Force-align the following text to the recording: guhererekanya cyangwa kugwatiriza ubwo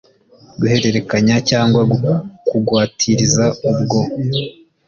guhererekanya 0.59 1.35
cyangwa 1.49 1.81
kugwatiriza 2.47 3.45
ubwo 3.69 3.99